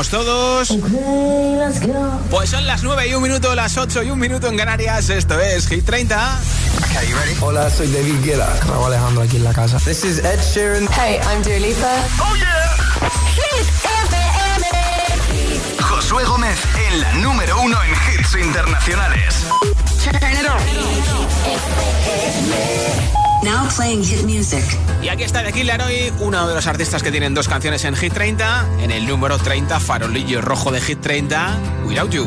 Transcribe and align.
estamos 0.00 0.08
todos? 0.08 0.76
Pues 2.30 2.50
son 2.50 2.66
las 2.66 2.82
9 2.82 3.08
y 3.08 3.14
un 3.14 3.22
minuto, 3.22 3.54
las 3.54 3.76
8 3.76 4.02
y 4.02 4.10
un 4.10 4.18
minuto 4.18 4.48
en 4.48 4.56
Canarias. 4.56 5.08
Esto 5.08 5.38
es 5.38 5.68
Hit 5.68 5.84
30. 5.84 6.40
Okay, 6.78 7.08
you 7.08 7.16
ready? 7.16 7.36
Hola, 7.40 7.70
soy 7.70 7.86
David 7.92 8.24
Guetta. 8.24 8.48
Raúl 8.66 8.86
Alejandro 8.86 9.22
aquí 9.22 9.36
en 9.36 9.44
la 9.44 9.52
casa. 9.52 9.78
This 9.78 10.04
is 10.04 10.18
Ed 10.18 10.40
Sheeran. 10.40 10.88
Hey, 10.88 11.20
I'm 11.30 11.42
Dua 11.42 11.58
Lipa. 11.60 11.94
Oh 12.18 12.34
yeah. 12.34 12.76
Hit 13.36 13.68
FM. 14.08 14.66
Josué 15.80 16.24
Gómez 16.24 16.58
en 16.88 17.00
la 17.00 17.12
número 17.14 17.60
uno 17.60 17.76
en 17.84 17.90
hits 18.18 18.34
internacionales. 18.34 19.44
Now 23.44 23.68
playing 23.68 24.02
hit 24.02 24.24
music. 24.24 24.64
Y 25.04 25.08
aquí 25.10 25.22
está 25.22 25.42
de 25.42 25.52
Killaroi, 25.52 26.14
uno 26.20 26.48
de 26.48 26.54
los 26.54 26.66
artistas 26.66 27.02
que 27.02 27.10
tienen 27.10 27.34
dos 27.34 27.46
canciones 27.46 27.84
en 27.84 27.94
Hit 27.94 28.14
30. 28.14 28.66
En 28.80 28.90
el 28.90 29.06
número 29.06 29.36
30, 29.36 29.78
farolillo 29.78 30.40
rojo 30.40 30.72
de 30.72 30.80
Hit 30.80 31.02
30, 31.02 31.58
Without 31.84 32.10
you. 32.10 32.26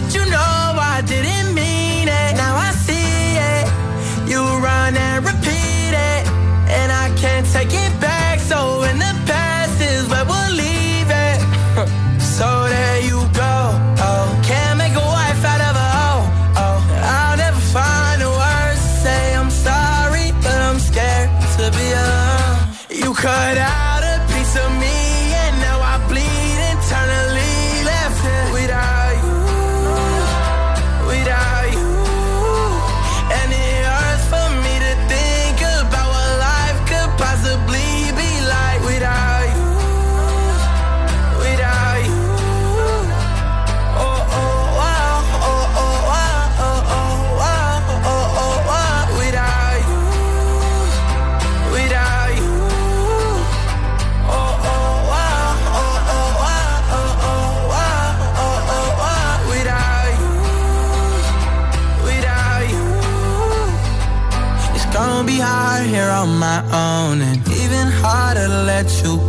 that 0.00 0.14
you 0.14 0.29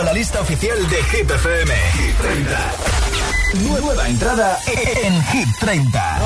a 0.00 0.02
la 0.02 0.12
lista 0.14 0.40
oficial 0.40 0.88
de 0.88 0.96
Hit 1.04 1.30
FM. 1.30 1.74
Hit 1.92 2.16
30. 2.16 2.72
Nueva 3.68 4.08
entrada 4.08 4.58
en 4.66 5.22
Hit 5.24 5.48
30. 5.58 6.20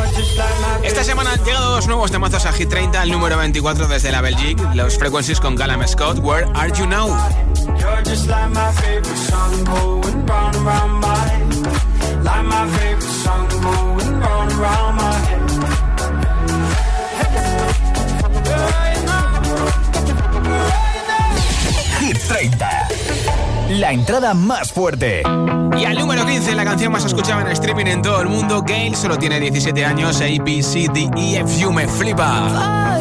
Esta 0.84 1.02
semana 1.02 1.32
han 1.32 1.44
llegado 1.44 1.74
dos 1.74 1.88
nuevos 1.88 2.12
temazos 2.12 2.46
a 2.46 2.52
Hit 2.52 2.68
30, 2.68 3.02
el 3.02 3.10
número 3.10 3.36
24 3.36 3.88
desde 3.88 4.12
la 4.12 4.20
Belgique, 4.20 4.62
los 4.74 4.96
Frequencies 4.96 5.40
con 5.40 5.56
Callum 5.56 5.84
Scott, 5.88 6.20
Where 6.22 6.46
Are 6.54 6.72
You 6.72 6.86
Now? 6.86 7.16
Hit 21.98 22.18
30 22.28 22.83
la 23.80 23.92
entrada 23.92 24.34
más 24.34 24.72
fuerte. 24.72 25.22
Y 25.78 25.84
al 25.84 25.98
número 25.98 26.24
15, 26.24 26.54
la 26.54 26.64
canción 26.64 26.92
más 26.92 27.04
escuchada 27.04 27.42
en 27.42 27.48
streaming 27.48 27.86
en 27.86 28.02
todo 28.02 28.20
el 28.20 28.28
mundo, 28.28 28.62
Gail 28.66 28.94
solo 28.94 29.18
tiene 29.18 29.40
17 29.40 29.84
años, 29.84 30.20
A, 30.20 30.42
B, 30.42 30.62
C, 30.62 30.86
D, 30.92 31.10
E, 31.16 31.38
F, 31.40 31.70
me 31.72 31.88
flipa. 31.88 33.00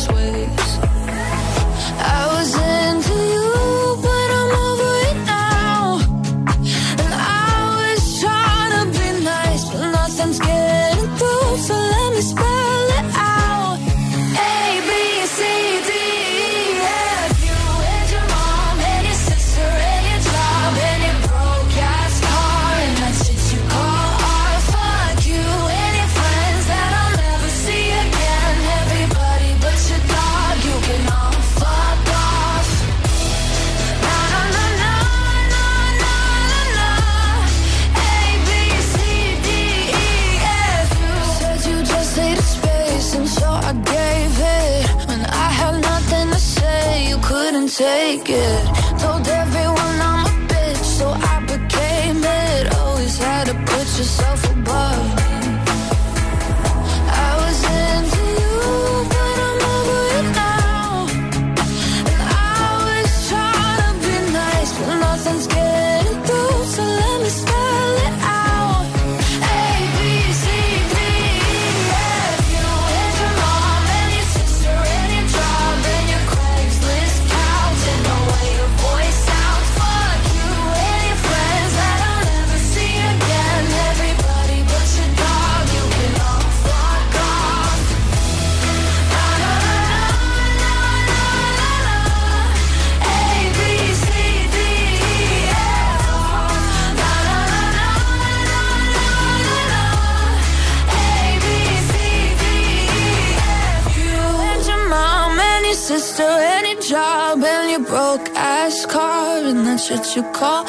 what 109.89 110.15
you 110.15 110.23
call. 110.31 110.65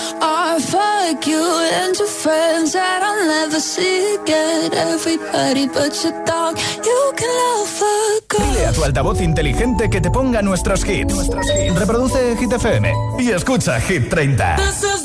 Fuck 0.60 1.26
you 1.26 1.42
and 1.72 1.96
your 1.98 2.08
friends 2.08 2.72
that 2.72 3.02
I'll 3.02 3.26
never 3.26 3.60
see 3.60 4.16
again. 4.16 4.72
Everybody 4.74 5.66
but 5.68 5.92
your 6.02 6.24
dog, 6.24 6.56
you 6.84 7.12
can 7.16 7.28
love 7.28 7.82
a 7.82 8.20
girl. 8.28 8.52
Dile 8.52 8.66
a 8.66 8.72
tu 8.72 8.84
altavoz 8.84 9.20
inteligente 9.20 9.90
que 9.90 10.00
te 10.00 10.10
ponga 10.10 10.40
nuestros 10.42 10.84
hits. 10.84 11.28
Reproduce 11.76 12.36
Hit 12.36 12.52
FM 12.52 12.92
y 13.18 13.30
escucha 13.30 13.80
Hit 13.80 14.08
30. 14.08 14.56
This 14.56 14.82
is 14.82 15.01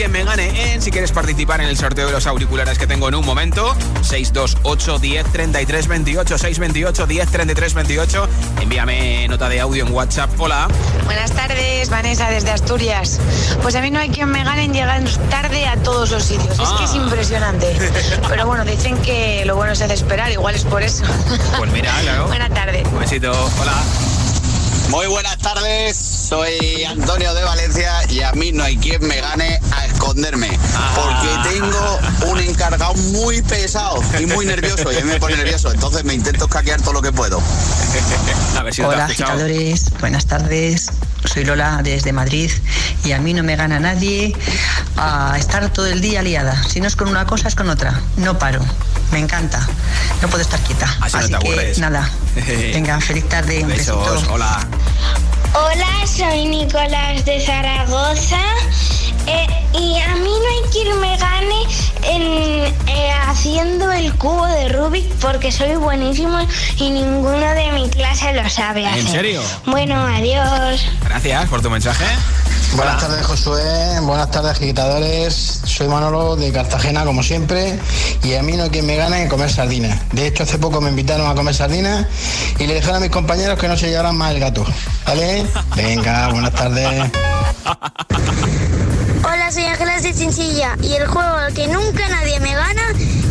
quien 0.00 0.12
me 0.12 0.24
gane 0.24 0.72
en. 0.72 0.80
Si 0.80 0.90
quieres 0.90 1.12
participar 1.12 1.60
en 1.60 1.68
el 1.68 1.76
sorteo 1.76 2.06
de 2.06 2.12
los 2.12 2.26
auriculares 2.26 2.78
que 2.78 2.86
tengo 2.86 3.10
en 3.10 3.16
un 3.16 3.26
momento, 3.26 3.76
628 4.00 4.98
10 4.98 5.26
33 5.30 5.88
28, 5.88 6.38
628 6.38 7.06
10 7.06 7.28
33 7.28 7.74
28. 7.74 8.28
Envíame 8.62 9.28
nota 9.28 9.50
de 9.50 9.60
audio 9.60 9.84
en 9.84 9.92
WhatsApp. 9.92 10.30
Hola. 10.38 10.68
Buenas 11.04 11.32
tardes, 11.32 11.90
Vanessa, 11.90 12.30
desde 12.30 12.50
Asturias. 12.50 13.20
Pues 13.60 13.74
a 13.74 13.82
mí 13.82 13.90
no 13.90 13.98
hay 13.98 14.08
quien 14.08 14.30
me 14.30 14.42
gane 14.42 14.64
en 14.64 14.72
llegar 14.72 15.04
tarde 15.28 15.66
a 15.66 15.76
todos 15.76 16.10
los 16.10 16.24
sitios. 16.24 16.58
Es 16.58 16.68
que 16.70 16.84
es 16.84 16.92
ah. 16.92 16.96
impresionante. 16.96 17.66
Pero 18.30 18.46
bueno, 18.46 18.64
dicen 18.64 18.96
que 19.02 19.44
lo 19.44 19.54
bueno 19.54 19.72
es 19.72 19.82
esperar, 19.82 20.32
igual 20.32 20.54
es 20.54 20.64
por 20.64 20.82
eso. 20.82 21.04
Pues 21.58 21.70
mira, 21.72 21.94
claro. 22.00 22.26
Buenas 22.26 22.54
tardes. 22.54 22.88
Un 22.90 23.00
besito. 23.00 23.32
Hola. 23.60 23.74
Muy 24.90 25.06
buenas 25.06 25.38
tardes, 25.38 25.96
soy 25.96 26.82
Antonio 26.82 27.32
de 27.32 27.44
Valencia 27.44 27.92
y 28.08 28.22
a 28.22 28.32
mí 28.32 28.50
no 28.50 28.64
hay 28.64 28.76
quien 28.76 29.06
me 29.06 29.20
gane 29.20 29.60
a 29.70 29.86
esconderme, 30.10 30.48
porque 30.48 31.28
ah. 31.30 31.46
tengo 31.48 32.32
un 32.32 32.40
encargado 32.40 32.94
muy 32.94 33.42
pesado 33.42 34.02
y 34.18 34.26
muy 34.26 34.44
nervioso 34.44 34.90
y 34.92 34.96
a 34.96 35.04
mí 35.04 35.10
me 35.12 35.20
pone 35.20 35.36
nervioso, 35.36 35.72
entonces 35.72 36.04
me 36.04 36.14
intento 36.14 36.46
escaquear 36.46 36.80
todo 36.80 36.94
lo 36.94 37.02
que 37.02 37.12
puedo. 37.12 37.40
Hola, 38.84 39.04
agitadores, 39.04 39.90
buenas 40.00 40.26
tardes. 40.26 40.90
Soy 41.32 41.44
Lola 41.44 41.80
desde 41.84 42.12
Madrid 42.12 42.50
y 43.04 43.12
a 43.12 43.20
mí 43.20 43.34
no 43.34 43.42
me 43.42 43.54
gana 43.54 43.78
nadie 43.78 44.34
a 44.96 45.36
estar 45.38 45.70
todo 45.72 45.86
el 45.86 46.00
día 46.00 46.22
liada. 46.22 46.60
Si 46.64 46.80
no 46.80 46.88
es 46.88 46.96
con 46.96 47.08
una 47.08 47.26
cosa, 47.26 47.46
es 47.46 47.54
con 47.54 47.68
otra. 47.68 48.00
No 48.16 48.38
paro. 48.38 48.64
Me 49.12 49.18
encanta. 49.18 49.60
No 50.22 50.28
puedo 50.28 50.42
estar 50.42 50.58
quieta. 50.60 50.92
Así, 51.00 51.32
que 51.34 51.74
nada. 51.78 52.10
Venga, 52.72 53.00
feliz 53.00 53.28
tarde. 53.28 53.62
Un 53.62 53.68
Besos. 53.68 54.24
Hola. 54.30 54.66
Hola, 55.52 56.06
soy 56.06 56.46
Nicolás 56.46 57.24
de 57.24 57.44
Zaragoza. 57.44 58.40
Eh, 59.30 59.46
y 59.74 59.98
a 60.00 60.14
mí 60.16 60.30
no 60.30 60.48
hay 60.48 60.70
quien 60.72 61.00
me 61.00 61.16
gane 61.16 61.62
en, 62.02 62.22
eh, 62.88 63.12
haciendo 63.26 63.92
el 63.92 64.12
cubo 64.16 64.46
de 64.46 64.68
Rubik 64.70 65.08
porque 65.20 65.52
soy 65.52 65.76
buenísimo 65.76 66.38
y 66.76 66.90
ninguno 66.90 67.54
de 67.54 67.72
mi 67.72 67.88
clase 67.90 68.32
lo 68.32 68.48
sabe 68.50 68.86
hacer. 68.86 69.00
¿En 69.00 69.08
serio? 69.08 69.42
Bueno, 69.66 69.94
adiós. 70.04 70.84
Gracias 71.04 71.48
por 71.48 71.62
tu 71.62 71.70
mensaje. 71.70 72.04
Buenas 72.74 72.98
tardes, 72.98 73.26
Josué. 73.26 74.00
Buenas 74.02 74.30
tardes, 74.30 74.52
agitadores. 74.52 75.60
Soy 75.64 75.88
Manolo 75.88 76.36
de 76.36 76.52
Cartagena, 76.52 77.04
como 77.04 77.22
siempre. 77.22 77.78
Y 78.22 78.34
a 78.34 78.42
mí 78.42 78.56
no 78.56 78.64
hay 78.64 78.70
quien 78.70 78.86
me 78.86 78.96
gane 78.96 79.22
en 79.22 79.28
comer 79.28 79.50
sardinas. 79.50 80.00
De 80.12 80.26
hecho, 80.26 80.44
hace 80.44 80.58
poco 80.58 80.80
me 80.80 80.90
invitaron 80.90 81.28
a 81.28 81.34
comer 81.34 81.54
sardinas 81.54 82.06
y 82.58 82.66
le 82.66 82.74
dijeron 82.74 82.96
a 82.96 83.00
mis 83.00 83.10
compañeros 83.10 83.58
que 83.58 83.68
no 83.68 83.76
se 83.76 83.88
llevaran 83.88 84.16
más 84.16 84.32
el 84.32 84.40
gato. 84.40 84.64
¿Vale? 85.06 85.46
Venga, 85.76 86.28
buenas 86.28 86.52
tardes. 86.52 87.10
Hola, 89.22 89.52
soy 89.52 89.64
Ángeles 89.64 90.02
de 90.02 90.14
Chinchilla 90.14 90.76
y 90.82 90.94
el 90.94 91.06
juego 91.06 91.36
al 91.36 91.52
que 91.52 91.66
nunca 91.68 92.08
nadie 92.08 92.40
me 92.40 92.54
gana 92.54 92.82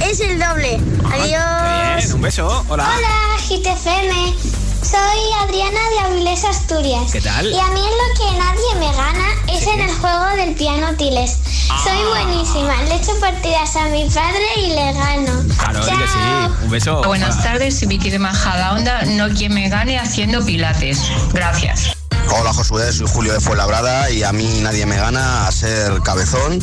es 0.02 0.20
el 0.20 0.40
doble. 0.40 0.80
Adiós. 1.12 2.14
un 2.14 2.22
beso. 2.22 2.64
Hola. 2.68 2.88
Hola, 2.96 3.38
GTFM. 3.42 4.36
Soy 4.84 5.34
Adriana 5.44 5.80
de 5.90 6.00
Avilés, 6.00 6.46
Asturias. 6.46 7.12
¿Qué 7.12 7.22
tal? 7.22 7.48
Y 7.48 7.60
a 7.60 7.68
mí 7.68 7.80
en 7.80 7.86
lo 7.86 8.16
que 8.18 8.38
nadie 8.38 8.76
me 8.80 8.96
gana 8.96 9.28
es 9.52 9.66
en 9.68 9.82
el 9.82 9.92
juego 9.96 10.26
del 10.36 10.54
piano 10.54 10.96
tiles. 10.96 11.38
Soy 11.84 11.98
ah. 11.98 12.24
buenísima. 12.24 12.84
Le 12.84 12.96
echo 12.96 13.20
partidas 13.20 13.76
a 13.76 13.88
mi 13.88 14.08
padre 14.10 14.46
y 14.58 14.70
le 14.70 14.94
gano. 14.94 15.44
Claro, 15.58 15.84
sí. 15.84 16.64
Un 16.64 16.70
beso. 16.70 17.02
Buenas 17.04 17.42
tardes, 17.44 17.80
soy 17.80 17.88
Vicky 17.88 18.12
de 18.12 18.20
Majada 18.20 18.74
Onda. 18.74 19.06
No 19.06 19.30
quien 19.30 19.54
me 19.54 19.70
gane 19.70 19.98
haciendo 19.98 20.46
pilates. 20.46 21.02
Gracias. 21.34 21.99
Hola 22.32 22.54
Josué, 22.54 22.92
soy 22.94 23.08
Julio 23.08 23.34
de 23.34 23.40
Fuenlabrada 23.40 24.12
y 24.12 24.24
a 24.24 24.32
mí 24.32 24.60
nadie 24.62 24.86
me 24.86 24.98
gana 24.98 25.48
a 25.48 25.52
ser 25.52 26.00
cabezón. 26.04 26.60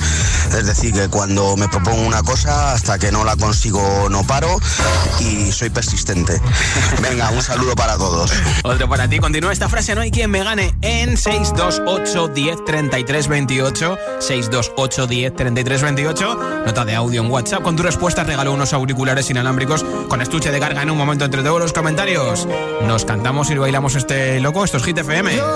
Es 0.57 0.65
decir, 0.65 0.93
que 0.93 1.09
cuando 1.09 1.57
me 1.57 1.69
propongo 1.69 2.03
una 2.03 2.23
cosa, 2.23 2.73
hasta 2.73 2.99
que 2.99 3.11
no 3.11 3.25
la 3.25 3.37
consigo 3.37 4.09
no 4.09 4.25
paro 4.25 4.59
y 5.19 5.51
soy 5.51 5.71
persistente. 5.71 6.41
Venga, 7.03 7.31
un 7.31 7.43
saludo 7.43 7.75
para 7.75 7.97
todos. 7.97 8.33
Otro 8.63 8.89
para 8.89 9.09
ti. 9.09 9.19
Continúa 9.19 9.53
esta 9.53 9.69
frase, 9.69 9.95
no 9.95 10.03
hay 10.03 10.11
quien 10.11 10.31
me 10.31 10.45
gane 10.45 10.75
en 10.83 11.17
628 11.17 12.29
10 12.29 12.65
33 12.65 13.29
28. 13.29 13.99
628 14.21 15.07
10 15.07 15.37
33 15.37 15.83
28. 15.83 16.63
Nota 16.67 16.85
de 16.85 16.95
audio 16.95 17.23
en 17.23 17.31
WhatsApp. 17.31 17.63
Con 17.63 17.77
tu 17.77 17.83
respuesta 17.83 18.25
regalo 18.25 18.53
unos 18.53 18.73
auriculares 18.73 19.29
inalámbricos 19.31 19.85
con 20.09 20.23
estuche 20.23 20.51
de 20.53 20.61
carga 20.61 20.83
en 20.83 20.91
un 20.91 20.99
momento 20.99 21.25
entre 21.25 21.43
todos 21.43 21.61
los 21.61 21.73
comentarios. 21.73 22.47
Nos 22.83 23.05
cantamos 23.05 23.51
y 23.51 23.57
bailamos 23.57 23.97
este 23.97 24.41
loco. 24.41 24.65
Esto 24.65 24.77
es 24.77 24.85
Hit 24.85 24.99
FM 24.99 25.56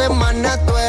semana 0.00 0.56
tú 0.64 0.79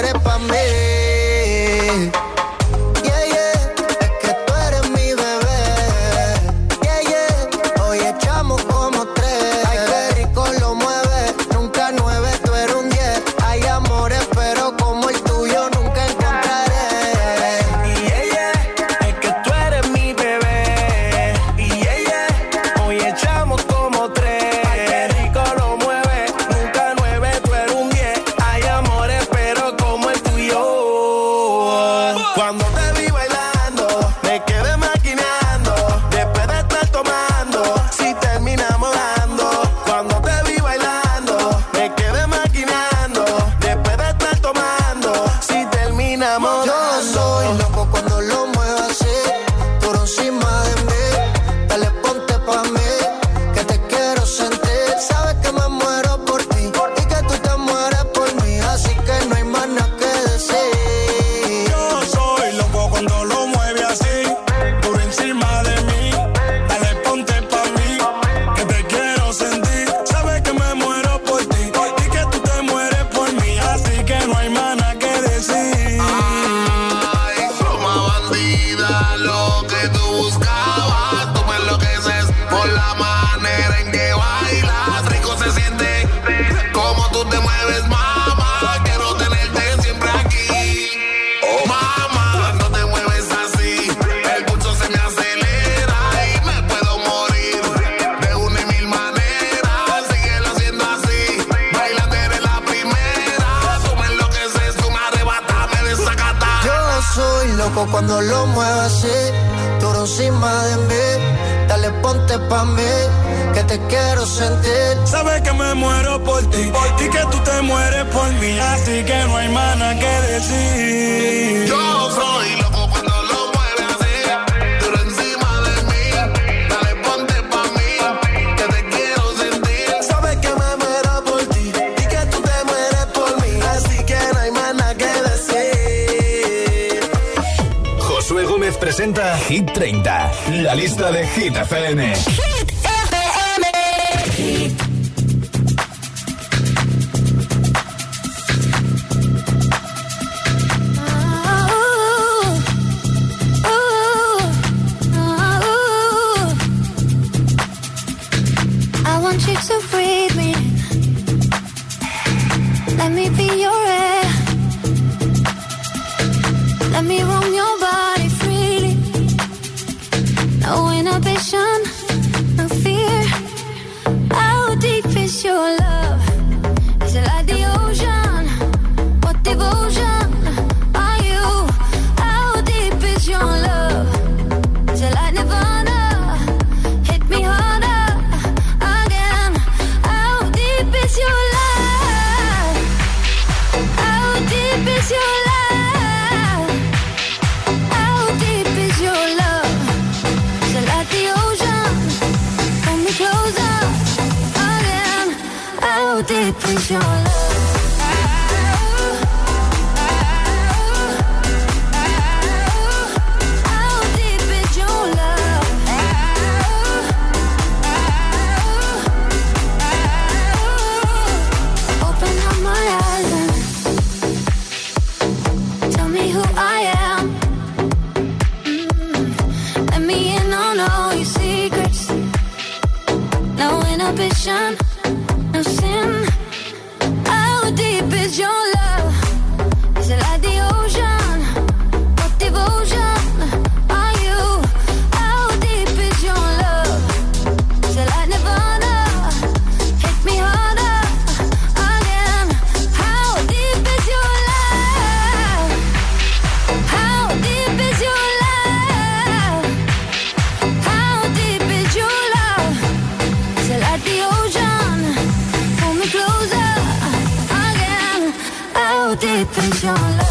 deep 269.16 269.58
in 269.58 269.72
your 269.82 270.31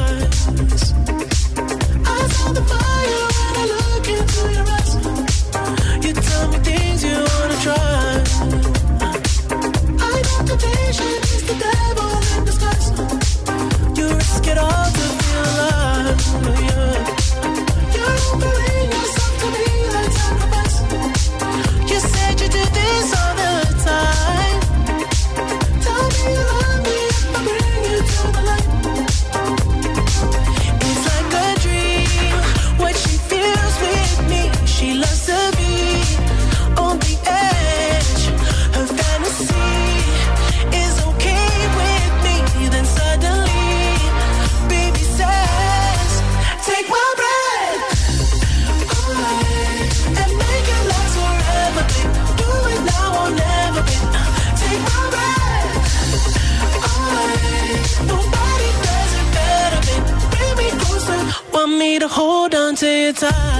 On 63.23 63.50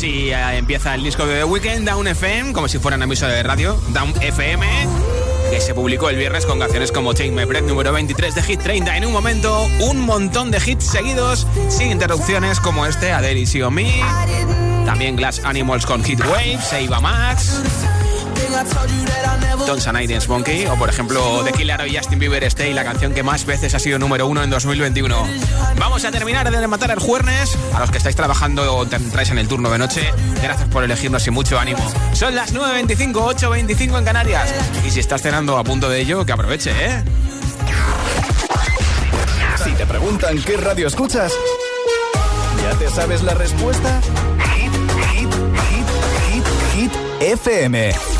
Así 0.00 0.30
eh, 0.30 0.56
empieza 0.56 0.94
el 0.94 1.02
disco 1.02 1.26
de 1.26 1.40
The 1.40 1.44
Weeknd, 1.44 1.86
Down 1.86 2.08
FM, 2.08 2.54
como 2.54 2.68
si 2.68 2.78
fuera 2.78 2.96
una 2.96 3.04
emisora 3.04 3.34
de 3.34 3.42
radio, 3.42 3.78
Down 3.88 4.14
FM, 4.22 4.66
que 5.50 5.60
se 5.60 5.74
publicó 5.74 6.08
el 6.08 6.16
viernes 6.16 6.46
con 6.46 6.58
canciones 6.58 6.90
como 6.90 7.12
Take 7.12 7.32
My 7.32 7.44
Breath, 7.44 7.64
número 7.64 7.92
23 7.92 8.34
de 8.34 8.42
Hit 8.42 8.62
30. 8.62 8.96
En 8.96 9.04
un 9.04 9.12
momento, 9.12 9.68
un 9.80 10.00
montón 10.00 10.50
de 10.50 10.56
hits 10.56 10.84
seguidos, 10.84 11.46
sin 11.68 11.90
interrupciones, 11.90 12.60
como 12.60 12.86
este, 12.86 13.12
Adele 13.12 13.40
y 13.40 13.70
Me. 13.70 14.00
También 14.86 15.16
Glass 15.16 15.42
Animals 15.44 15.84
con 15.84 16.02
Hit 16.02 16.20
Waves, 16.20 16.72
Eva 16.72 17.00
Max. 17.00 17.60
Don't 19.66 19.80
Sanai 19.80 20.06
Dance 20.06 20.26
Monkey 20.26 20.66
o 20.66 20.76
por 20.76 20.88
ejemplo 20.88 21.42
The 21.44 21.52
Killer 21.52 21.86
y 21.86 21.96
Justin 21.96 22.18
Bieber 22.18 22.42
Stay, 22.44 22.72
la 22.72 22.82
canción 22.84 23.14
que 23.14 23.22
más 23.22 23.44
veces 23.46 23.74
ha 23.74 23.78
sido 23.78 23.98
número 23.98 24.26
uno 24.26 24.42
en 24.42 24.50
2021. 24.50 25.16
Vamos 25.78 26.04
a 26.04 26.10
terminar 26.10 26.50
de 26.50 26.66
matar 26.66 26.90
el 26.90 26.98
jueves. 26.98 27.56
A 27.74 27.80
los 27.80 27.90
que 27.90 27.98
estáis 27.98 28.16
trabajando 28.16 28.74
o 28.74 28.82
entráis 28.84 29.30
en 29.30 29.38
el 29.38 29.48
turno 29.48 29.70
de 29.70 29.78
noche, 29.78 30.12
gracias 30.42 30.68
por 30.68 30.82
elegirnos 30.82 31.26
y 31.26 31.30
mucho 31.30 31.58
ánimo. 31.58 31.80
Son 32.12 32.34
las 32.34 32.54
9.25, 32.54 33.12
8.25 33.12 33.98
en 33.98 34.04
Canarias. 34.04 34.52
Y 34.86 34.90
si 34.90 35.00
estás 35.00 35.22
cenando 35.22 35.56
a 35.56 35.64
punto 35.64 35.88
de 35.88 36.00
ello, 36.00 36.24
que 36.24 36.32
aproveche, 36.32 36.70
¿eh? 36.70 37.04
Si 39.62 39.70
te 39.72 39.86
preguntan 39.86 40.42
qué 40.42 40.56
radio 40.56 40.86
escuchas, 40.86 41.32
¿ya 42.62 42.78
te 42.78 42.88
sabes 42.88 43.22
la 43.22 43.34
respuesta? 43.34 44.00
Hit, 44.54 44.72
hit, 45.12 45.28
hit, 45.68 45.86
hit, 46.28 46.44
hit, 46.74 46.92
FM. 47.20 48.19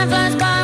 Time 0.00 0.08
flies 0.08 0.34
by 0.36 0.59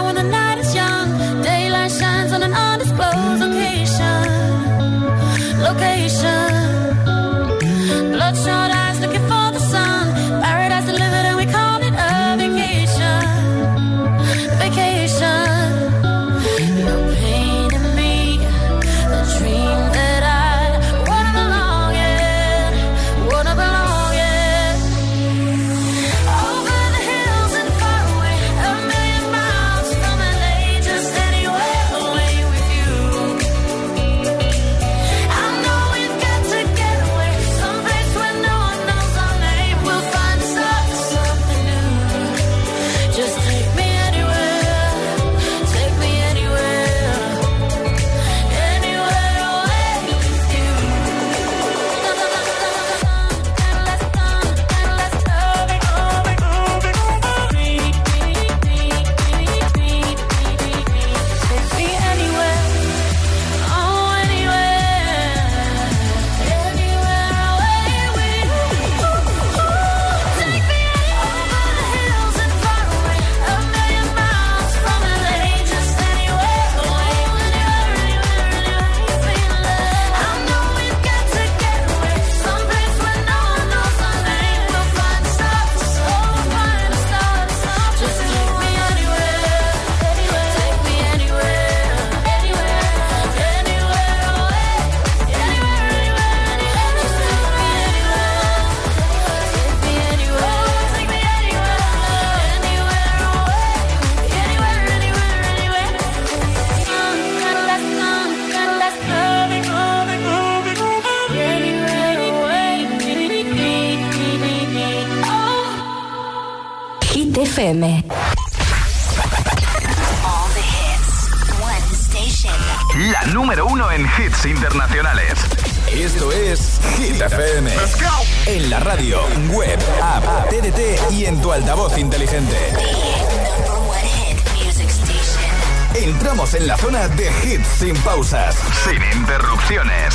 Entramos 136.06 136.54
en 136.54 136.68
la 136.68 136.76
zona 136.76 137.08
de 137.08 137.26
hits 137.42 137.66
sin 137.80 137.96
pausas, 137.96 138.54
sin 138.84 139.02
interrupciones. 139.20 140.14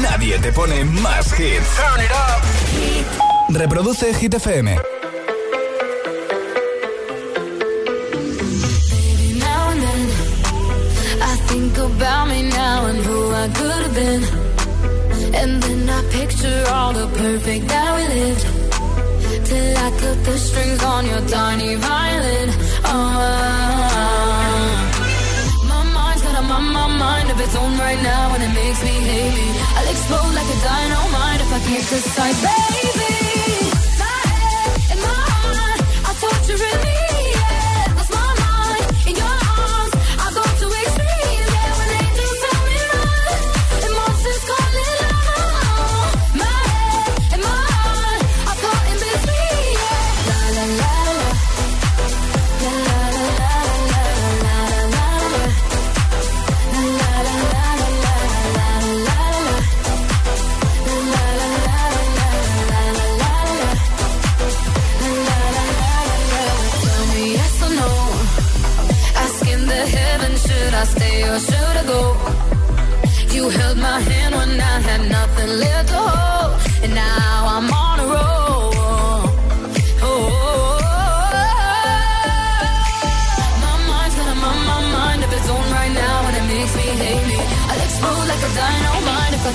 Nadie 0.00 0.36
te 0.40 0.52
pone 0.52 0.84
más 0.84 1.38
hits. 1.38 1.68
Reproduce 3.50 4.12
Hit 4.14 4.34
FM. 4.34 4.80
think 11.48 11.76
about 11.76 12.28
me 12.28 12.42
now 12.42 12.86
and 12.86 12.98
who 12.98 13.30
I 13.30 13.48
could 13.48 13.82
have 13.84 13.94
been. 13.94 14.22
And 15.34 15.62
then 15.62 15.88
I 15.88 16.02
picture 16.10 16.64
all 16.68 16.92
the 16.92 17.06
perfect 17.18 17.68
that 17.68 17.90
we 17.96 18.08
lived. 18.08 18.61
Till 19.52 19.76
I 19.76 19.90
cut 20.00 20.18
the 20.24 20.36
strings 20.38 20.82
on 20.82 21.04
your 21.04 21.20
tiny 21.28 21.74
violin. 21.74 22.48
Oh, 22.88 23.18
my 25.68 25.82
mind's 25.96 26.22
got 26.22 26.38
a 26.40 26.42
my, 26.50 26.58
my 26.58 26.86
mind 27.04 27.30
of 27.30 27.38
its 27.38 27.54
own 27.54 27.76
right 27.76 28.00
now, 28.02 28.32
and 28.34 28.42
it 28.44 28.52
makes 28.60 28.82
me 28.82 28.94
hate 29.10 29.34
me. 29.38 29.46
I'll 29.76 29.90
explode 29.94 30.32
like 30.38 30.48
a 30.56 30.58
dynamite 30.68 31.40
if 31.44 31.52
I 31.52 31.60
can't 31.68 31.86
decide, 31.90 32.36
baby. 32.46 33.21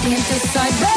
Can't 0.09 0.25
decide, 0.29 0.96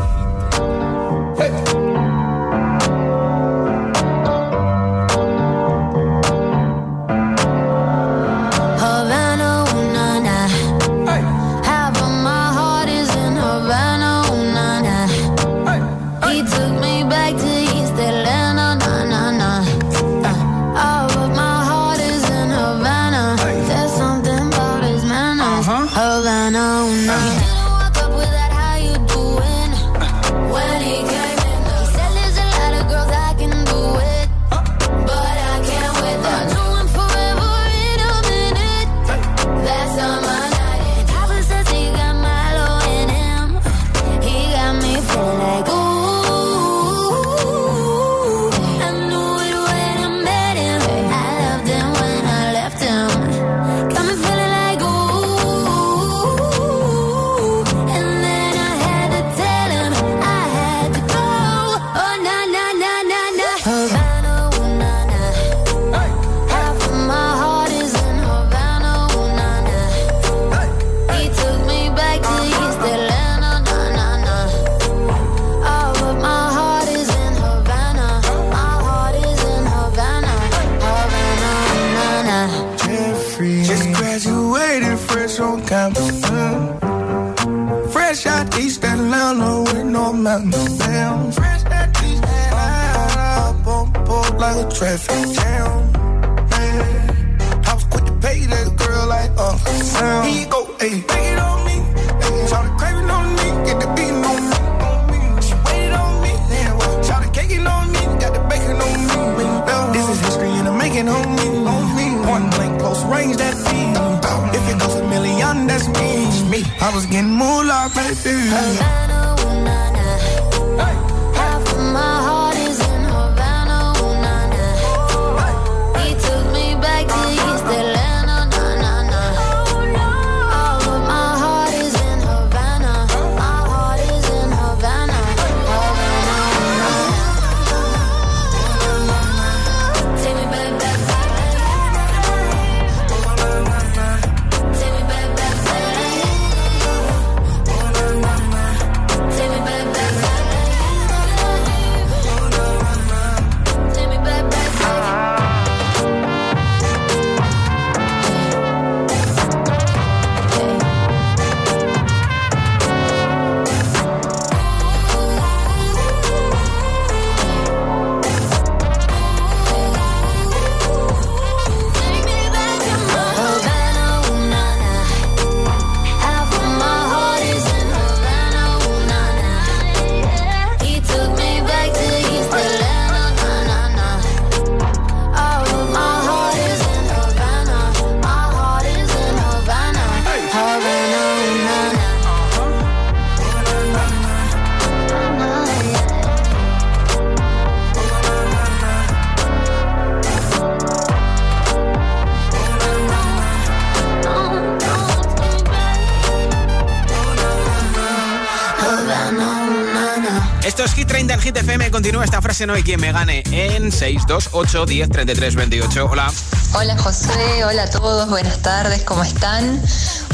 No 212.67 212.73
hay 212.73 212.83
quien 212.83 212.99
me 212.99 213.11
gane 213.11 213.43
en 213.51 213.91
628 213.91 214.85
10 214.85 215.09
33 215.09 215.55
28. 215.55 216.05
Hola. 216.09 216.31
Hola 216.73 216.97
José, 216.97 217.65
hola 217.65 217.83
a 217.83 217.89
todos, 217.89 218.29
buenas 218.29 218.59
tardes, 218.59 219.03
¿cómo 219.03 219.23
están? 219.23 219.81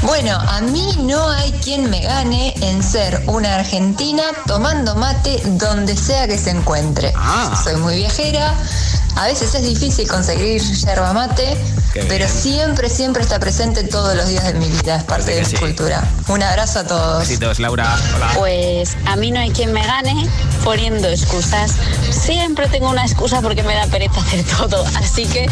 Bueno, 0.04 0.36
a 0.36 0.62
mí 0.62 0.96
no 1.00 1.30
hay 1.30 1.52
quien 1.54 1.90
me 1.90 2.02
gane 2.02 2.54
en 2.62 2.84
ser 2.84 3.24
una 3.28 3.56
argentina 3.56 4.24
tomando 4.46 4.96
mate 4.96 5.42
donde 5.46 5.96
sea 5.96 6.28
que 6.28 6.38
se 6.38 6.52
encuentre. 6.52 7.12
Ah. 7.16 7.60
Soy 7.64 7.76
muy 7.78 7.96
viajera, 7.96 8.54
a 9.16 9.26
veces 9.26 9.56
es 9.56 9.64
difícil 9.64 10.08
conseguir 10.08 10.62
yerba 10.62 11.14
mate, 11.14 11.58
pero 12.08 12.26
bien. 12.26 12.30
siempre, 12.30 12.90
siempre 12.90 13.24
está 13.24 13.40
presente 13.40 13.84
todos 13.84 14.16
los 14.16 14.28
días 14.28 14.46
de 14.46 14.54
mi 14.54 14.68
vida, 14.68 14.98
es 14.98 15.04
parte 15.04 15.32
de 15.32 15.42
mi 15.42 15.46
sí. 15.46 15.56
cultura. 15.56 16.08
Un 16.28 16.44
abrazo 16.44 16.80
a 16.80 16.84
todos. 16.88 17.20
Besitos, 17.20 17.60
Laura. 17.60 17.98
Hola. 18.16 18.32
Pues 18.36 18.98
a 19.06 19.16
mí 19.16 19.32
no 19.32 19.40
hay 19.40 19.52
quien 19.52 19.74
me 19.74 19.86
gane 19.86 20.28
poniendo 20.64 21.08
excusas. 21.08 21.74
Siempre 22.10 22.68
tengo 22.68 22.90
una 22.90 23.04
excusa 23.04 23.42
porque 23.42 23.64
me 23.64 23.76
da 23.76 23.86
pereza 23.88 24.20
hacer 24.20 24.44
todo. 24.44 24.86
Así 24.96 25.26
que 25.26 25.48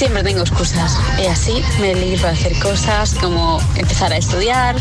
siempre 0.00 0.22
tengo 0.22 0.40
excusas. 0.40 0.96
Y 1.22 1.26
así 1.26 1.62
me 1.80 1.94
libro 1.94 2.26
de 2.26 2.32
hacer 2.32 2.58
cosas 2.58 3.14
como 3.14 3.60
empezar 3.76 4.12
a 4.12 4.16
estudiar, 4.16 4.76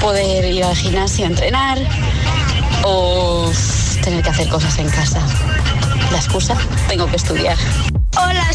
poder 0.00 0.44
ir 0.44 0.64
al 0.64 0.76
gimnasio 0.76 1.24
a 1.24 1.28
entrenar 1.28 1.78
o 2.84 3.50
tener 4.02 4.22
que 4.22 4.30
hacer 4.30 4.48
cosas 4.48 4.78
en 4.78 4.90
casa. 4.90 5.20
La 6.10 6.18
excusa, 6.18 6.56
tengo 6.88 7.06
que 7.06 7.16
estudiar. 7.16 7.56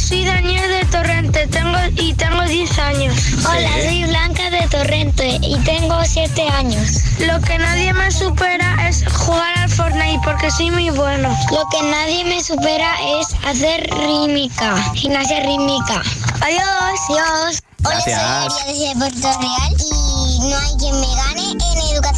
Soy 0.08 0.24
Daniel 0.24 0.70
de 0.70 0.86
Torrente 0.91 1.47
tengo, 1.47 1.80
y 1.95 2.14
tengo 2.14 2.43
10 2.43 2.78
años. 2.78 3.16
Hola, 3.49 3.72
soy 3.84 4.03
Blanca 4.03 4.51
de 4.51 4.68
Torrente 4.68 5.39
y 5.41 5.58
tengo 5.64 5.95
7 6.06 6.47
años. 6.47 7.01
Lo 7.22 7.41
que 7.41 7.58
nadie 7.58 7.91
me 7.91 8.12
supera 8.12 8.88
es 8.88 9.03
jugar 9.12 9.58
al 9.58 9.68
Fortnite 9.68 10.22
porque 10.24 10.51
soy 10.51 10.70
muy 10.70 10.91
bueno. 10.91 11.36
Lo 11.49 11.68
que 11.70 11.82
nadie 11.89 12.24
me 12.26 12.39
supera 12.43 12.93
es 13.20 13.30
hacer 13.47 13.89
rítmica, 14.06 14.78
gimnasia 14.93 15.39
rítmica. 15.39 16.03
Adiós, 16.39 16.99
adiós. 17.10 17.64
Hola, 17.84 18.01
soy. 18.01 18.14
María 18.14 18.66
desde 18.68 18.95
Puerto 18.99 19.39
Real 19.39 19.76
y 19.80 20.49
no 20.49 20.58
hay 20.58 20.78
quien 20.78 20.99
me 20.99 21.16
gane 21.16 21.74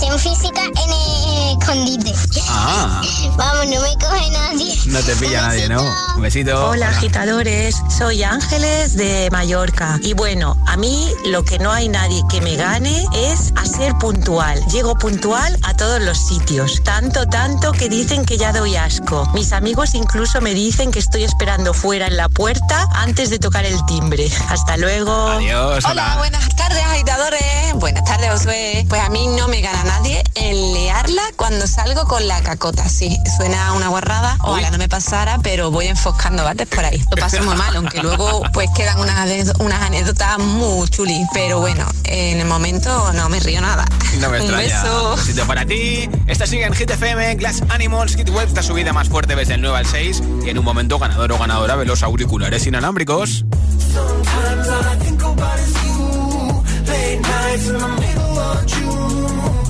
educación 0.07 0.19
física 0.19 0.61
en 0.63 1.57
escondite. 1.59 2.13
Ah, 2.49 3.01
Vamos, 3.37 3.67
no 3.67 3.81
me 3.81 3.93
coge 3.97 4.29
nadie. 4.31 4.75
no 4.87 4.99
te 5.01 5.15
pilla 5.17 5.41
nadie, 5.43 5.69
¿no? 5.69 5.83
Un 6.15 6.21
besito. 6.21 6.69
Hola 6.69 6.89
agitadores, 6.89 7.75
soy 7.95 8.23
Ángeles 8.23 8.95
de 8.95 9.29
Mallorca 9.31 9.99
y 10.01 10.13
bueno, 10.13 10.57
a 10.65 10.75
mí 10.77 11.11
lo 11.27 11.43
que 11.43 11.59
no 11.59 11.71
hay 11.71 11.87
nadie 11.89 12.23
que 12.29 12.41
me 12.41 12.55
gane 12.55 13.05
es 13.13 13.53
a 13.55 13.65
ser 13.65 13.93
puntual. 13.99 14.59
Llego 14.71 14.95
puntual 14.95 15.57
a 15.63 15.75
todos 15.75 16.01
los 16.01 16.17
sitios, 16.17 16.81
tanto, 16.83 17.27
tanto 17.27 17.71
que 17.73 17.89
dicen 17.89 18.25
que 18.25 18.37
ya 18.37 18.51
doy 18.53 18.75
asco. 18.75 19.27
Mis 19.33 19.51
amigos 19.53 19.93
incluso 19.93 20.41
me 20.41 20.53
dicen 20.53 20.91
que 20.91 20.99
estoy 20.99 21.23
esperando 21.23 21.73
fuera 21.73 22.07
en 22.07 22.17
la 22.17 22.29
puerta 22.29 22.87
antes 22.95 23.29
de 23.29 23.37
tocar 23.39 23.65
el 23.65 23.77
timbre. 23.85 24.27
Hasta 24.49 24.77
luego. 24.77 25.11
Adiós, 25.29 25.83
Hola, 25.85 26.15
buenas 26.17 26.47
tardes, 26.55 26.81
agitadores. 26.83 27.41
Buenas 27.75 28.03
tardes, 28.05 28.31
Josué. 28.31 28.85
Pues 28.89 29.01
a 29.01 29.09
mí 29.09 29.27
no 29.37 29.47
me 29.47 29.61
gana 29.61 29.96
nadie 29.97 30.23
en 30.35 30.73
liarla 30.73 31.21
cuando 31.35 31.65
salgo 31.67 32.05
con 32.05 32.27
la 32.27 32.41
cacota. 32.41 32.87
Sí, 32.87 33.17
suena 33.37 33.73
una 33.73 33.87
guarrada. 33.87 34.37
Ojalá 34.43 34.69
no 34.69 34.77
me 34.77 34.87
pasara, 34.87 35.39
pero 35.41 35.71
voy 35.71 35.87
enfoscando 35.87 36.43
bates 36.43 36.67
por 36.67 36.85
ahí. 36.85 37.03
Lo 37.09 37.17
paso 37.17 37.41
muy 37.43 37.55
mal, 37.55 37.75
aunque 37.75 38.01
luego 38.01 38.43
pues 38.53 38.69
quedan 38.75 38.99
unas, 38.99 39.27
unas 39.59 39.81
anécdotas 39.81 40.37
muy 40.39 40.87
chulis. 40.89 41.25
Pero 41.33 41.59
bueno, 41.59 41.85
en 42.03 42.39
el 42.39 42.45
momento 42.47 43.11
no 43.13 43.27
me 43.29 43.39
río 43.39 43.59
nada. 43.61 43.85
No 44.19 44.29
me 44.29 44.39
Un 44.41 44.43
extraña. 44.53 44.83
beso. 44.83 45.09
Un 45.11 45.15
besito 45.17 45.47
para 45.47 45.65
ti. 45.65 46.09
Esta 46.27 46.45
sigue 46.45 46.65
en 46.65 46.73
Hit 46.73 46.91
FM, 46.91 47.35
Glass 47.35 47.63
Animals, 47.69 48.15
Hit 48.15 48.29
Web, 48.29 48.47
esta 48.47 48.61
subida 48.63 48.93
más 48.93 49.09
fuerte 49.09 49.35
desde 49.35 49.55
el 49.55 49.61
9 49.61 49.77
al 49.79 49.85
6. 49.87 50.21
Y 50.45 50.49
en 50.49 50.59
un 50.59 50.65
momento 50.65 50.99
ganador 50.99 51.31
o 51.31 51.39
ganadora 51.39 51.75
de 51.77 51.85
los 51.85 52.03
auriculares 52.03 52.65
inalámbricos. 52.67 53.45
Sometimes 53.93 54.67
all 54.67 54.93
I 54.93 54.99
think 55.03 55.21
about 55.23 55.59
is 55.59 55.73
you. 55.73 56.63
Late 56.85 57.19
nights 57.21 57.67
in 57.67 57.77
the 57.77 57.87
middle 57.87 58.39
of 58.39 58.65
June. 58.67 59.66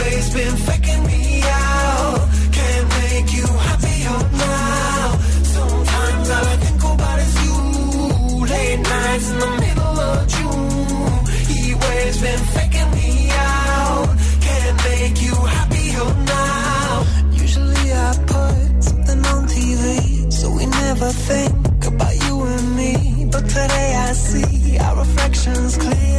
Always 0.00 0.30
been 0.32 0.56
faking 0.56 1.02
me 1.04 1.42
out. 1.44 2.28
Can't 2.56 2.88
make 3.00 3.28
you 3.38 3.46
happier 3.68 4.18
now. 4.48 5.18
Sometimes 5.56 6.30
all 6.30 6.46
I 6.52 6.56
think 6.64 6.82
about 6.92 7.18
is 7.26 7.34
you. 7.44 7.56
Late 8.52 8.80
nights 8.80 9.30
in 9.30 9.38
the 9.44 9.50
middle 9.64 9.98
of 10.10 10.18
June. 10.34 11.26
He 11.50 11.74
always 11.74 12.16
been 12.26 12.42
faking 12.56 12.90
me 12.98 13.28
out. 13.30 14.08
Can't 14.46 14.76
make 14.88 15.16
you 15.20 15.34
happier 15.56 16.08
now. 16.34 17.04
Usually 17.32 17.86
I 17.92 18.10
put 18.32 18.82
something 18.82 19.20
on 19.32 19.42
TV, 19.48 20.32
so 20.32 20.50
we 20.50 20.64
never 20.64 21.10
think 21.28 21.86
about 21.92 22.14
you 22.24 22.34
and 22.54 22.76
me. 22.76 23.28
But 23.30 23.44
today 23.48 23.90
I 24.08 24.12
see 24.12 24.78
our 24.78 24.96
reflections 24.96 25.76
clearly 25.76 26.09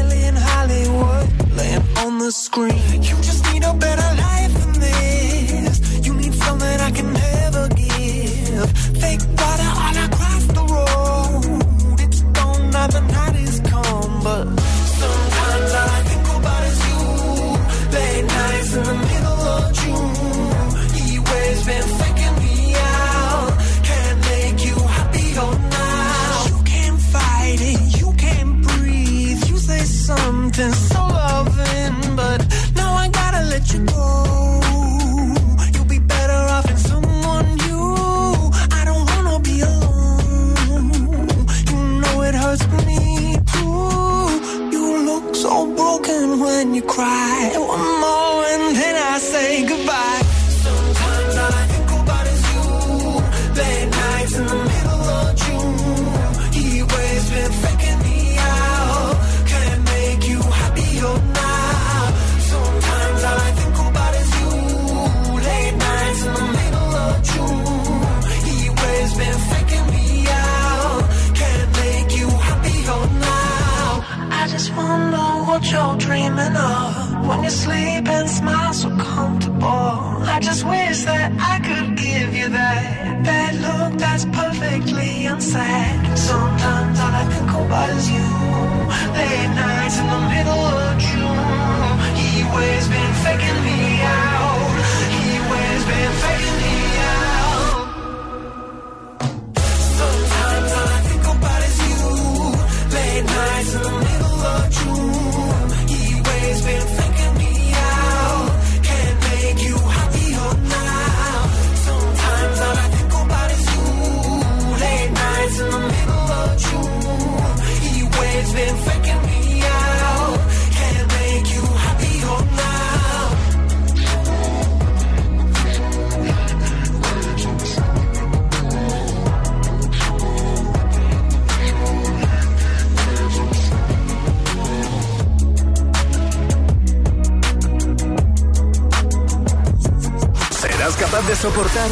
playing 1.61 1.83
on 1.97 2.17
the 2.17 2.31
screen. 2.31 3.03
You 3.03 3.15
just 3.21 3.43
need 3.51 3.63
a 3.63 3.73
better 3.73 4.09
life 4.21 4.53
than 4.61 4.73
this. 4.79 6.05
You 6.05 6.13
need 6.13 6.33
something 6.33 6.79
I 6.87 6.91
can 6.91 7.13
help. 7.15 7.30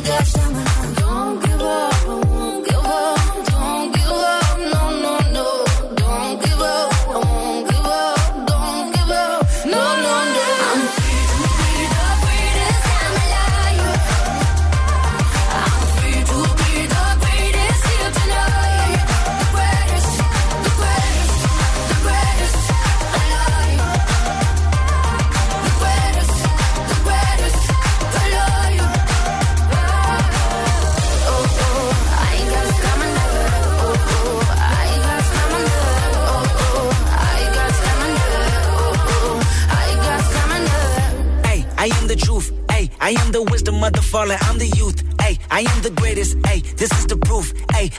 got 0.00 0.37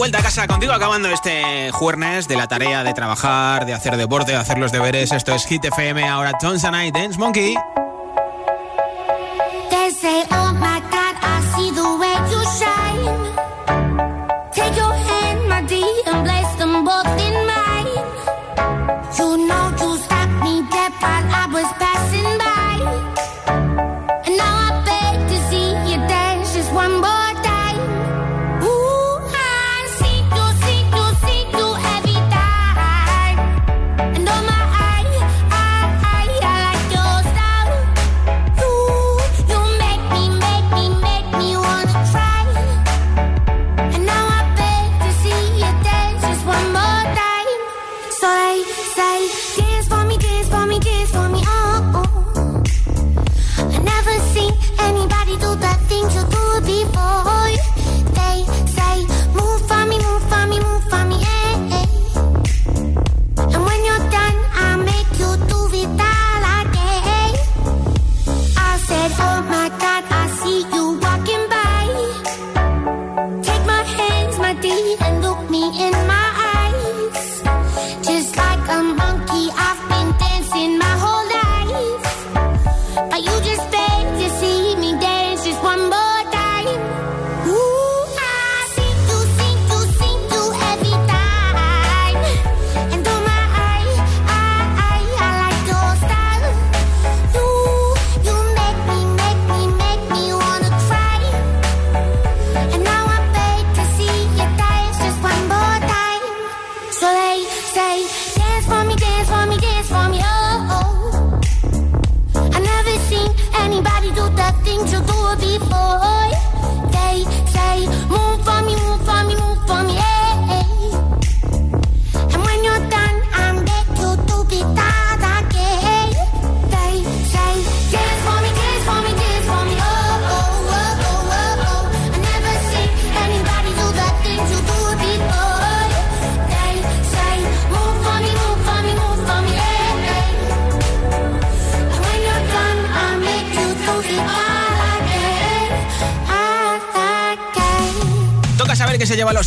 vuelta 0.00 0.20
a 0.20 0.22
casa 0.22 0.46
contigo 0.46 0.72
acabando 0.72 1.10
este 1.10 1.70
jueves 1.72 2.26
de 2.26 2.34
la 2.34 2.48
tarea 2.48 2.82
de 2.82 2.94
trabajar, 2.94 3.66
de 3.66 3.74
hacer 3.74 3.98
deporte, 3.98 4.32
de 4.32 4.38
hacer 4.38 4.56
los 4.56 4.72
deberes. 4.72 5.12
Esto 5.12 5.34
es 5.34 5.44
Hit 5.44 5.62
FM, 5.62 6.08
ahora 6.08 6.32
Tons 6.40 6.64
and 6.64 6.86
I 6.86 6.90
Dance 6.90 7.18
Monkey. 7.18 7.54
Oh, 10.30 10.49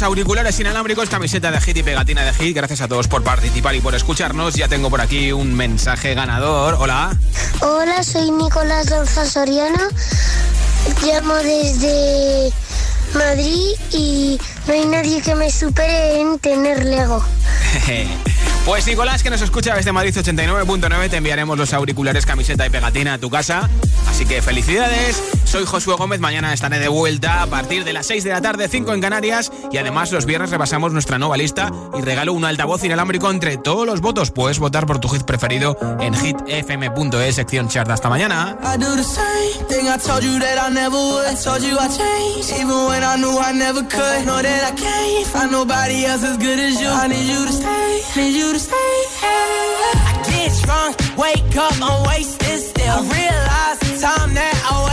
auriculares 0.03 0.59
inalámbricos, 0.59 1.09
camiseta 1.09 1.51
de 1.51 1.61
hit 1.61 1.77
y 1.77 1.83
pegatina 1.83 2.23
de 2.23 2.33
hit. 2.33 2.55
Gracias 2.55 2.81
a 2.81 2.87
todos 2.87 3.07
por 3.07 3.23
participar 3.23 3.75
y 3.75 3.81
por 3.81 3.95
escucharnos. 3.95 4.55
Ya 4.55 4.67
tengo 4.67 4.89
por 4.89 5.01
aquí 5.01 5.31
un 5.31 5.53
mensaje 5.53 6.13
ganador. 6.13 6.75
Hola. 6.79 7.15
Hola, 7.61 8.03
soy 8.03 8.31
Nicolás 8.31 8.87
Dolfa 8.87 9.25
Soriano. 9.25 9.87
Llamo 11.01 11.35
desde 11.35 12.51
Madrid 13.15 13.71
y 13.91 14.39
no 14.67 14.73
hay 14.73 14.85
nadie 14.85 15.21
que 15.21 15.35
me 15.35 15.49
supere 15.51 16.21
en 16.21 16.39
tener 16.39 16.85
Lego. 16.85 17.23
Pues 18.65 18.87
Nicolás, 18.87 19.23
que 19.23 19.29
nos 19.29 19.41
escucha 19.41 19.75
desde 19.75 19.91
Madrid 19.91 20.15
89.9, 20.15 21.09
te 21.09 21.17
enviaremos 21.17 21.57
los 21.57 21.73
auriculares, 21.73 22.25
camiseta 22.25 22.65
y 22.65 22.69
pegatina 22.69 23.15
a 23.15 23.17
tu 23.17 23.29
casa. 23.29 23.69
Así 24.07 24.25
que 24.25 24.41
felicidades 24.41 25.21
soy 25.53 25.65
Josué 25.65 25.93
Gómez, 25.95 26.19
mañana 26.19 26.51
estaré 26.51 26.79
de 26.79 26.87
vuelta 26.87 27.43
a 27.43 27.45
partir 27.45 27.83
de 27.83 27.93
las 27.93 28.07
6 28.07 28.23
de 28.23 28.31
la 28.31 28.41
tarde, 28.41 28.67
5 28.67 28.91
en 28.91 29.01
Canarias. 29.01 29.51
Y 29.71 29.77
además 29.77 30.11
los 30.11 30.25
viernes 30.25 30.49
repasamos 30.49 30.93
nuestra 30.93 31.19
nueva 31.19 31.37
lista 31.37 31.71
y 31.95 32.01
regalo 32.01 32.33
un 32.33 32.43
altavoz 32.43 32.83
inalámbrico 32.83 33.29
entre 33.29 33.57
todos 33.57 33.85
los 33.85 34.01
votos. 34.01 34.31
Puedes 34.31 34.57
votar 34.57 34.87
por 34.87 34.97
tu 34.97 35.09
hit 35.09 35.21
preferido 35.21 35.77
en 35.99 36.15
hitfm.es, 36.15 37.35
sección 37.35 37.67
chart. 37.67 37.87
Hasta 37.91 38.09
mañana. 38.09 38.57
wake 51.15 51.55
up, 51.55 51.73
I'm 51.79 52.03
wasted 52.05 52.59
still. 52.59 52.89
I 52.89 53.01
realize 53.01 53.79
the 53.79 54.01
time 54.01 54.33
that 54.33 54.55
I 54.71 54.92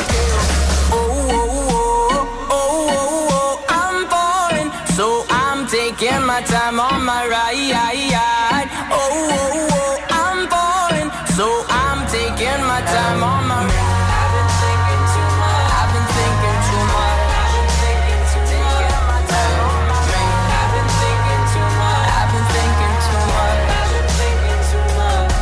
my 6.31 6.41
time 6.43 6.79
on 6.79 7.03
my 7.03 7.27
ride. 7.27 8.69
Oh, 8.87 8.99
oh, 9.35 9.67
oh, 9.75 10.15
I'm 10.15 10.47
falling. 10.47 11.09
So 11.35 11.45
I'm 11.67 12.07
taking 12.07 12.61
my 12.71 12.79
time 12.87 13.19
on 13.19 13.43
my 13.51 13.59
ride. 13.67 14.07
I've 14.15 14.31
been 14.31 14.47
thinking 14.63 15.03
too 15.11 15.27
much. 15.43 15.75
I've 15.75 15.91
been 15.91 16.07
thinking 16.15 16.59
too 16.71 16.83
much. 16.95 17.19
I've 17.35 17.51
been 17.51 17.67
thinking 17.83 18.23
too 18.31 18.47
much. 18.47 18.63
Taking 18.63 19.03
my 19.11 19.19
time 19.27 19.59
on 19.67 19.83
my 19.91 19.99
ride. 20.07 20.55
I've 20.55 20.71
been 20.71 20.87
thinking 21.03 21.43
too 21.51 21.67
much. 21.83 22.07
I've 22.15 22.31
been 22.31 22.47
thinking 22.55 22.95
too 23.03 23.19
much. 23.35 23.67
I've 23.75 23.91
been 23.91 24.07
thinking 24.21 24.61
too 24.71 24.87
much. 25.03 25.35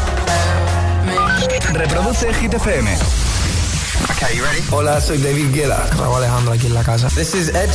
Reproduce 1.82 2.34
Hit 2.42 2.54
FM. 2.66 2.90
Hola, 4.70 5.00
soy 5.02 5.18
David 5.18 5.54
Guetta. 5.54 5.88
Raúl 5.98 6.16
Alejandro 6.18 6.54
aquí 6.54 6.68
en 6.68 6.74
la 6.74 6.84
casa. 6.84 7.10
This 7.10 7.34
is 7.34 7.50
Ed 7.54 7.72